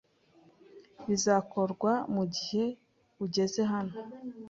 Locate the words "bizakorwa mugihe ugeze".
1.07-3.61